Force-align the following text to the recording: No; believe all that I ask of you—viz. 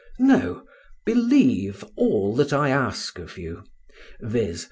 No; 0.17 0.65
believe 1.05 1.85
all 1.95 2.33
that 2.33 2.51
I 2.51 2.69
ask 2.69 3.19
of 3.19 3.37
you—viz. 3.37 4.59